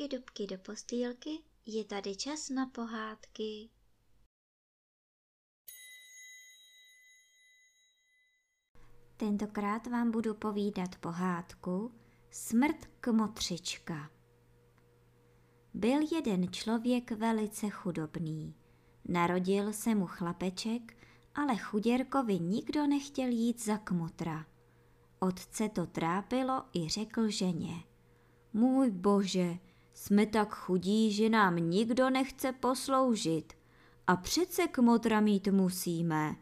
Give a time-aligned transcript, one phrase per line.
[0.00, 1.30] dubky, dubky do postýlky,
[1.66, 3.70] je tady čas na pohádky.
[9.16, 11.92] Tentokrát vám budu povídat pohádku
[12.30, 14.10] Smrt kmotřička.
[15.74, 18.54] Byl jeden člověk velice chudobný.
[19.08, 20.96] Narodil se mu chlapeček,
[21.34, 24.46] ale chuděrkovi nikdo nechtěl jít za kmotra.
[25.18, 27.84] Otce to trápilo i řekl ženě.
[28.52, 29.58] Můj bože,
[29.94, 33.52] jsme tak chudí, že nám nikdo nechce posloužit.
[34.06, 36.36] A přece kmotra mít musíme.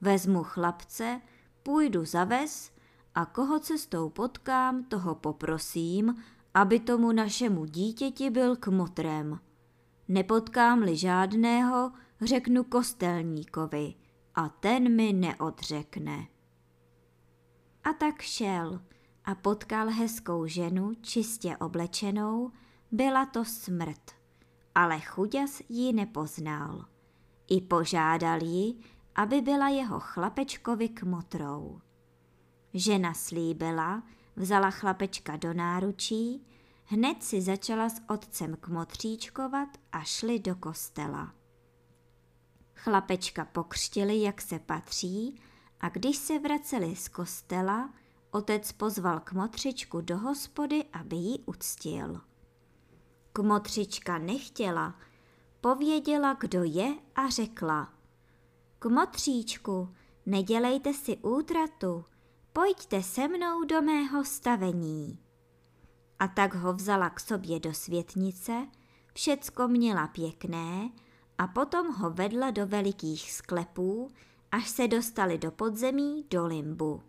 [0.00, 1.20] Vezmu chlapce,
[1.62, 2.72] půjdu za ves
[3.14, 6.14] a koho cestou potkám, toho poprosím,
[6.54, 9.40] aby tomu našemu dítěti byl kmotrem.
[10.08, 13.94] Nepotkám-li žádného, řeknu kostelníkovi
[14.34, 16.26] a ten mi neodřekne.
[17.84, 18.80] A tak šel
[19.24, 22.50] a potkal hezkou ženu, čistě oblečenou,
[22.94, 24.10] byla to smrt,
[24.74, 26.84] ale chuděs ji nepoznal.
[27.50, 28.74] I požádal ji,
[29.14, 31.80] aby byla jeho chlapečkovi kmotrou.
[32.74, 34.02] Žena slíbila,
[34.36, 36.46] vzala chlapečka do náručí,
[36.84, 41.34] hned si začala s otcem kmotříčkovat a šli do kostela.
[42.74, 45.40] Chlapečka pokřtili, jak se patří,
[45.80, 47.94] a když se vraceli z kostela,
[48.30, 52.20] otec pozval kmotřičku do hospody, aby ji uctil.
[53.36, 54.94] Kmotřička nechtěla,
[55.60, 57.92] pověděla, kdo je a řekla.
[58.78, 59.88] Kmotříčku,
[60.26, 62.04] nedělejte si útratu,
[62.52, 65.18] pojďte se mnou do mého stavení.
[66.18, 68.66] A tak ho vzala k sobě do světnice,
[69.14, 70.90] všecko měla pěkné
[71.38, 74.08] a potom ho vedla do velikých sklepů,
[74.52, 77.02] až se dostali do podzemí, do limbu.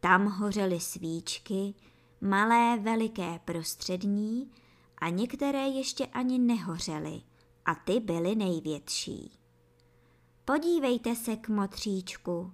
[0.00, 1.74] Tam hořely svíčky,
[2.20, 4.50] malé, veliké, prostřední
[5.04, 7.22] a některé ještě ani nehořely
[7.64, 9.38] a ty byly největší.
[10.44, 12.52] Podívejte se k motříčku,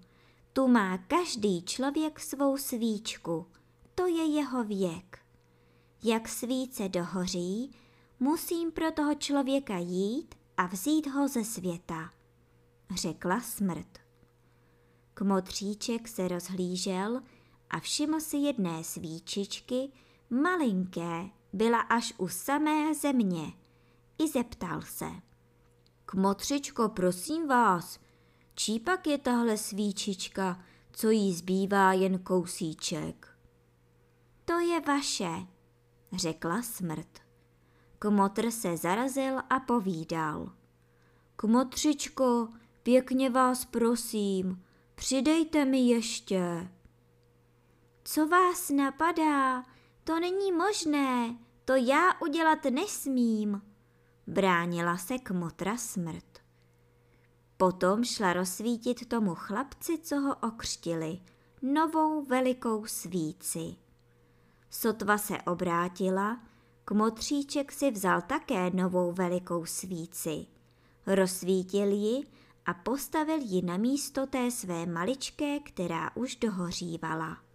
[0.52, 3.46] tu má každý člověk svou svíčku,
[3.94, 5.18] to je jeho věk.
[6.02, 7.70] Jak svíce dohoří,
[8.20, 12.10] musím pro toho člověka jít a vzít ho ze světa,
[12.94, 13.98] řekla smrt.
[15.14, 17.22] Kmotříček se rozhlížel
[17.70, 19.92] a všiml si jedné svíčičky,
[20.30, 23.52] malinké, byla až u samé země.
[24.18, 25.06] I zeptal se.
[26.06, 28.00] Kmotřičko, prosím vás,
[28.54, 33.38] čí pak je tahle svíčička, co jí zbývá jen kousíček?
[34.44, 35.30] To je vaše,
[36.12, 37.18] řekla smrt.
[37.98, 40.52] Kmotr se zarazil a povídal.
[41.36, 42.48] Kmotřičko,
[42.82, 46.68] pěkně vás prosím, přidejte mi ještě.
[48.04, 49.64] Co vás napadá?
[50.10, 53.62] To není možné, to já udělat nesmím,
[54.26, 56.38] bránila se kmotra smrt.
[57.56, 61.20] Potom šla rozsvítit tomu chlapci, co ho okřtili,
[61.62, 63.76] novou velikou svíci.
[64.70, 66.40] Sotva se obrátila,
[66.84, 70.46] kmotříček si vzal také novou velikou svíci.
[71.06, 72.26] Rozsvítil ji
[72.66, 77.49] a postavil ji na místo té své maličké, která už dohořívala.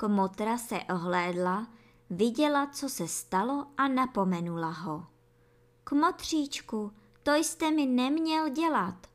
[0.00, 1.66] Kmotra se ohlédla,
[2.10, 5.06] viděla, co se stalo a napomenula ho.
[5.84, 9.06] Kmotříčku, to jste mi neměl dělat,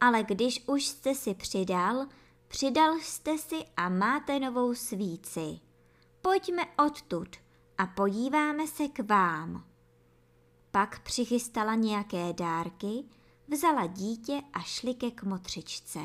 [0.00, 2.06] ale když už jste si přidal,
[2.48, 5.60] přidal jste si a máte novou svíci.
[6.22, 7.28] Pojďme odtud
[7.78, 9.64] a podíváme se k vám.
[10.70, 13.04] Pak přichystala nějaké dárky,
[13.48, 16.00] vzala dítě a šli ke kmotřičce.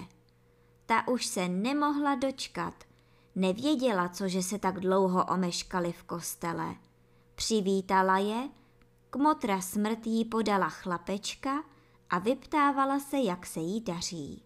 [0.85, 2.90] Ta už se nemohla dočkat.
[3.35, 6.75] Nevěděla, co, že se tak dlouho omeškali v kostele.
[7.35, 8.49] Přivítala je,
[9.09, 11.63] kmotra smrt jí podala chlapečka
[12.09, 14.43] a vyptávala se, jak se jí daří.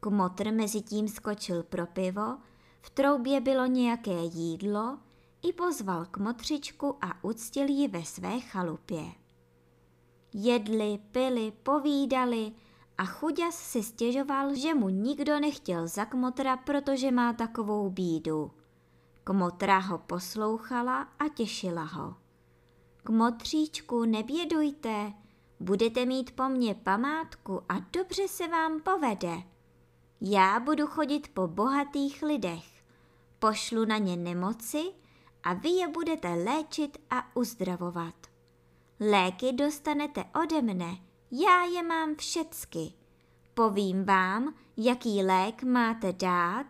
[0.00, 2.38] Kmotr mezi tím skočil pro pivo,
[2.80, 4.98] v troubě bylo nějaké jídlo,
[5.42, 9.04] i pozval kmotřičku a uctil ji ve své chalupě.
[10.34, 12.52] Jedli, pili, povídali
[12.98, 18.50] a chuděs si stěžoval, že mu nikdo nechtěl za kmotra, protože má takovou bídu.
[19.24, 22.16] Kmotra ho poslouchala a těšila ho.
[23.02, 25.12] Kmotříčku, nebědujte,
[25.60, 29.42] budete mít po mně památku a dobře se vám povede.
[30.20, 32.64] Já budu chodit po bohatých lidech,
[33.38, 34.82] pošlu na ně nemoci
[35.42, 38.14] a vy je budete léčit a uzdravovat.
[39.00, 42.92] Léky dostanete ode mne, já je mám všecky.
[43.54, 46.66] Povím vám, jaký lék máte dát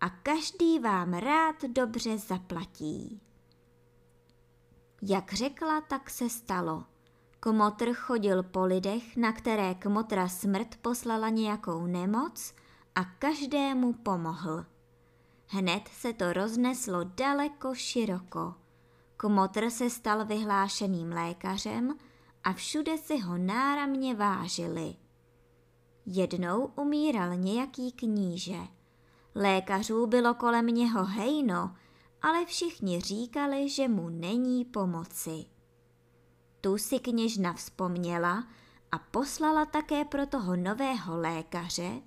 [0.00, 3.20] a každý vám rád dobře zaplatí.
[5.02, 6.84] Jak řekla, tak se stalo.
[7.40, 12.54] Kmotr chodil po lidech, na které kmotra smrt poslala nějakou nemoc
[12.94, 14.64] a každému pomohl.
[15.46, 18.54] Hned se to rozneslo daleko široko.
[19.16, 21.98] Kmotr se stal vyhlášeným lékařem
[22.44, 24.94] a všude si ho náramně vážili.
[26.06, 28.58] Jednou umíral nějaký kníže.
[29.34, 31.74] Lékařů bylo kolem něho hejno,
[32.22, 35.44] ale všichni říkali, že mu není pomoci.
[36.60, 38.48] Tu si kněžna vzpomněla
[38.92, 42.00] a poslala také pro toho nového lékaře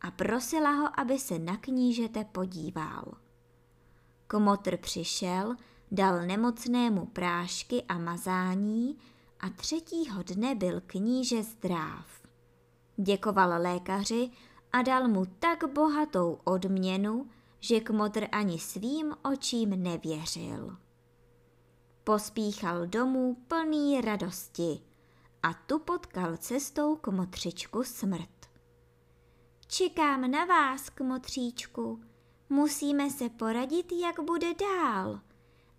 [0.00, 3.14] a prosila ho, aby se na knížete podíval.
[4.26, 5.56] Komotr přišel,
[5.90, 8.98] dal nemocnému prášky a mazání
[9.42, 12.06] a třetího dne byl kníže zdráv.
[12.96, 14.30] Děkoval lékaři
[14.72, 17.30] a dal mu tak bohatou odměnu,
[17.60, 20.76] že kmotr ani svým očím nevěřil.
[22.04, 24.80] Pospíchal domů plný radosti
[25.42, 28.28] a tu potkal cestou kmotřičku smrt.
[29.66, 32.00] Čekám na vás, kmotříčku.
[32.48, 35.20] Musíme se poradit, jak bude dál.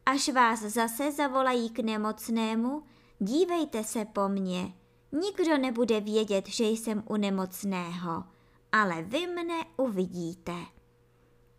[0.06, 2.84] Až vás zase zavolají k nemocnému,
[3.24, 4.74] dívejte se po mně.
[5.12, 8.24] Nikdo nebude vědět, že jsem u nemocného,
[8.72, 10.56] ale vy mne uvidíte.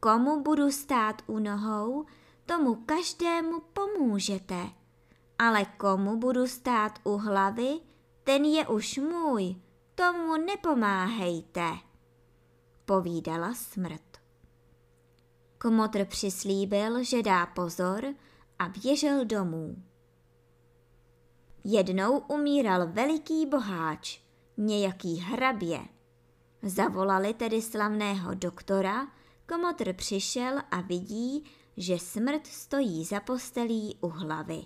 [0.01, 2.05] Komu budu stát u nohou,
[2.47, 4.71] tomu každému pomůžete.
[5.39, 7.81] Ale komu budu stát u hlavy,
[8.25, 9.57] ten je už můj,
[9.95, 11.71] tomu nepomáhejte.
[12.85, 14.19] Povídala smrt.
[15.59, 18.15] Komotr přislíbil, že dá pozor
[18.59, 19.77] a běžel domů.
[21.65, 24.21] Jednou umíral veliký boháč,
[24.57, 25.81] nějaký hrabě.
[26.63, 29.09] Zavolali tedy slavného doktora,
[29.49, 31.45] komotr přišel a vidí,
[31.77, 34.63] že smrt stojí za postelí u hlavy.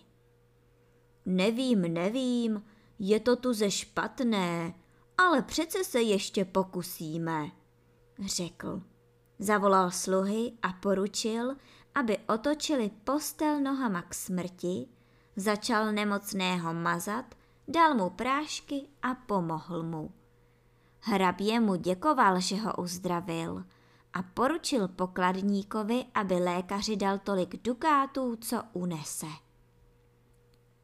[1.27, 2.63] Nevím, nevím,
[2.99, 4.75] je to tu ze špatné,
[5.19, 7.51] ale přece se ještě pokusíme,
[8.27, 8.83] řekl.
[9.39, 11.57] Zavolal sluhy a poručil,
[11.95, 14.89] aby otočili postel nohama k smrti,
[15.39, 17.35] začal nemocného mazat,
[17.69, 20.13] dal mu prášky a pomohl mu.
[21.01, 23.65] Hrabě mu děkoval, že ho uzdravil
[24.13, 29.27] a poručil pokladníkovi, aby lékaři dal tolik dukátů, co unese.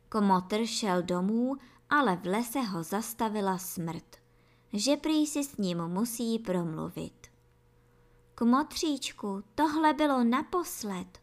[0.09, 1.57] Komotr šel domů,
[1.91, 4.17] ale v lese ho zastavila smrt,
[4.73, 7.27] že prý si s ním musí promluvit.
[8.35, 11.19] Kmotříčku, tohle bylo naposled.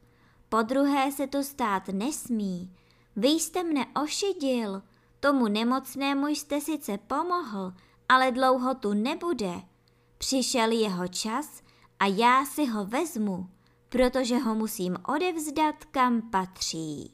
[0.49, 2.75] Po druhé se to stát nesmí.
[3.15, 4.81] Vy jste mne ošidil.
[5.19, 7.73] Tomu nemocnému jste sice pomohl,
[8.09, 9.61] ale dlouho tu nebude.
[10.17, 11.61] Přišel jeho čas
[11.99, 13.49] a já si ho vezmu,
[13.89, 17.13] protože ho musím odevzdat, kam patří.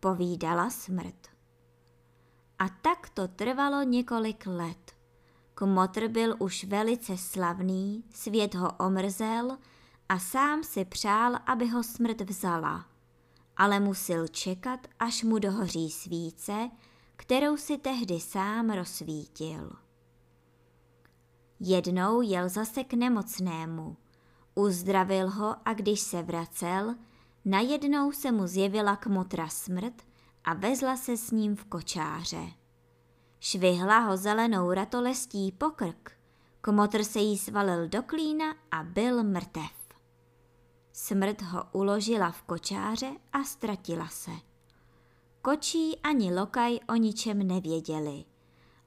[0.00, 1.28] Povídala smrt.
[2.58, 4.92] A tak to trvalo několik let.
[5.54, 9.58] Kmotr byl už velice slavný, svět ho omrzel
[10.08, 12.86] a sám si přál, aby ho smrt vzala.
[13.60, 16.70] Ale musel čekat, až mu dohoří svíce,
[17.16, 19.72] kterou si tehdy sám rozsvítil.
[21.60, 23.96] Jednou jel zase k nemocnému.
[24.54, 26.94] Uzdravil ho a když se vracel,
[27.44, 30.02] najednou se mu zjevila kmotra smrt
[30.44, 32.46] a vezla se s ním v kočáře.
[33.40, 36.12] Švihla ho zelenou ratolestí pokrk.
[36.60, 39.79] Komotr se jí svalil do klína a byl mrtev.
[40.92, 44.30] Smrt ho uložila v kočáře a ztratila se.
[45.42, 48.24] Kočí ani lokaj o ničem nevěděli.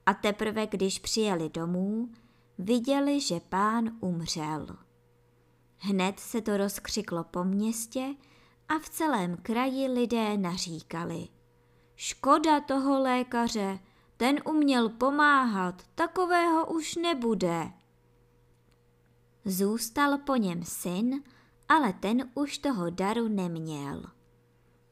[0.05, 2.10] A teprve, když přijeli domů,
[2.57, 4.67] viděli, že pán umřel.
[5.77, 8.15] Hned se to rozkřiklo po městě
[8.69, 11.27] a v celém kraji lidé naříkali.
[11.95, 13.79] Škoda toho lékaře,
[14.17, 17.72] ten uměl pomáhat, takového už nebude.
[19.45, 21.24] Zůstal po něm syn,
[21.75, 24.03] ale ten už toho daru neměl.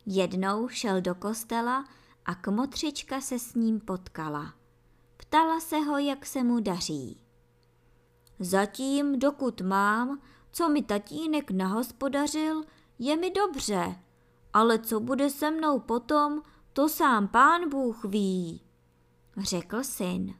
[0.05, 1.85] Jednou šel do kostela
[2.25, 4.53] a kmotřička se s ním potkala.
[5.17, 7.21] Ptala se ho, jak se mu daří.
[8.39, 10.21] Zatím, dokud mám,
[10.51, 12.63] co mi tatínek nahospodařil,
[12.99, 13.95] je mi dobře,
[14.53, 16.41] ale co bude se mnou potom,
[16.73, 18.61] to sám pán Bůh ví
[19.37, 20.35] řekl syn.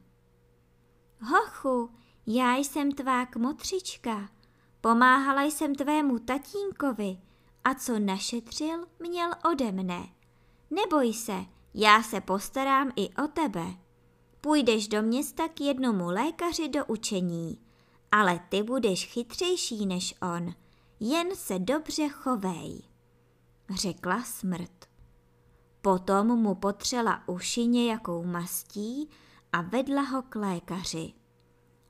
[1.20, 1.90] Hochu,
[2.26, 4.28] já jsem tvá kmotřička,
[4.82, 7.18] pomáhala jsem tvému tatínkovi
[7.64, 10.08] a co našetřil, měl ode mne.
[10.70, 13.66] Neboj se, já se postarám i o tebe.
[14.40, 17.60] Půjdeš do města k jednomu lékaři do učení,
[18.12, 20.54] ale ty budeš chytřejší než on,
[21.00, 22.82] jen se dobře chovej,
[23.70, 24.86] řekla smrt.
[25.82, 29.10] Potom mu potřela uši nějakou mastí
[29.52, 31.12] a vedla ho k lékaři.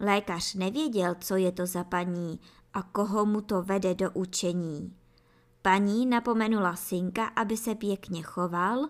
[0.01, 2.41] Lékař nevěděl, co je to za paní
[2.75, 4.97] a koho mu to vede do učení.
[5.63, 8.89] Paní napomenula synka, aby se pěkně choval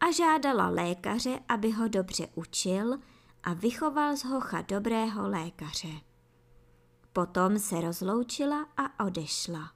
[0.00, 2.98] a žádala lékaře, aby ho dobře učil
[3.42, 5.92] a vychoval z hocha dobrého lékaře.
[7.12, 9.72] Potom se rozloučila a odešla.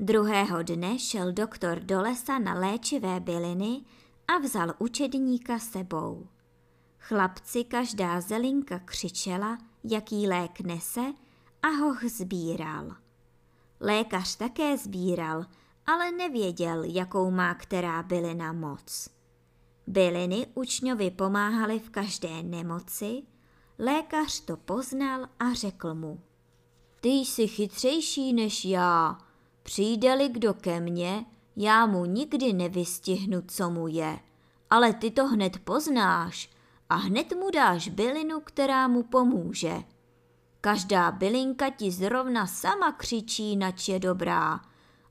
[0.00, 3.84] Druhého dne šel doktor do lesa na léčivé byliny
[4.28, 6.26] a vzal učedníka sebou.
[6.98, 11.12] Chlapci každá zelinka křičela, jaký lék nese
[11.62, 12.96] a hoch sbíral.
[13.80, 15.44] Lékař také sbíral,
[15.86, 19.08] ale nevěděl, jakou má která bylina moc.
[19.86, 23.22] Byliny učňovi pomáhaly v každé nemoci,
[23.78, 26.20] lékař to poznal a řekl mu.
[27.00, 29.18] Ty jsi chytřejší než já,
[29.62, 31.24] přijde-li kdo ke mně,
[31.56, 34.18] já mu nikdy nevystihnu, co mu je,
[34.70, 36.50] ale ty to hned poznáš
[36.88, 39.84] a hned mu dáš bylinu, která mu pomůže.
[40.60, 44.60] Každá bylinka ti zrovna sama křičí, nač je dobrá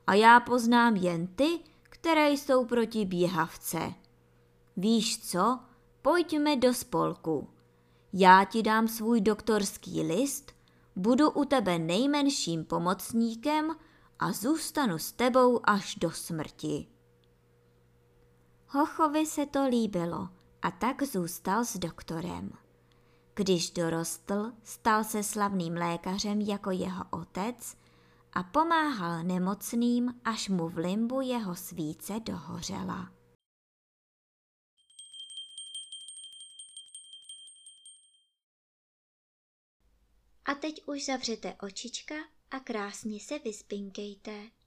[0.08, 3.94] a já poznám jen ty, které jsou proti běhavce.
[4.78, 5.60] Víš co,
[6.02, 7.50] pojďme do spolku.
[8.14, 10.52] Já ti dám svůj doktorský list,
[10.96, 13.76] budu u tebe nejmenším pomocníkem
[14.20, 16.88] a zůstanu s tebou až do smrti.
[18.68, 20.30] Hochovi se to líbilo
[20.62, 22.52] a tak zůstal s doktorem.
[23.40, 27.78] Když dorostl, stal se slavným lékařem jako jeho otec
[28.34, 33.12] a pomáhal nemocným, až mu v limbu jeho svíce dohořela.
[40.46, 42.16] A teď už zavřete očička
[42.52, 44.59] a krásně se vyspinkejte.